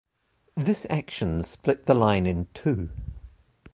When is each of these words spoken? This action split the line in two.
This 0.57 0.87
action 0.89 1.43
split 1.43 1.85
the 1.85 1.93
line 1.93 2.25
in 2.25 2.47
two. 2.55 2.89